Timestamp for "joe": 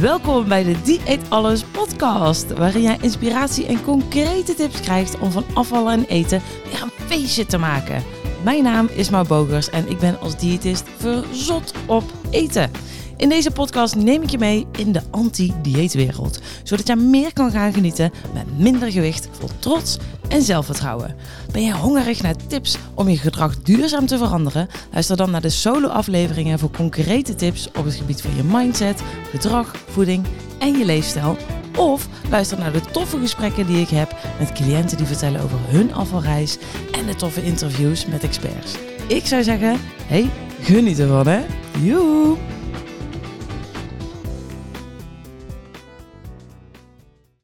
41.82-42.36